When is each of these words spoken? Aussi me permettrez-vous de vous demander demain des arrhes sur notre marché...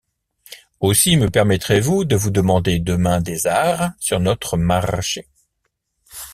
Aussi 0.79 1.15
me 1.15 1.29
permettrez-vous 1.29 2.05
de 2.05 2.15
vous 2.15 2.31
demander 2.31 2.79
demain 2.79 3.21
des 3.21 3.45
arrhes 3.45 3.93
sur 3.99 4.19
notre 4.19 4.57
marché... 4.57 5.27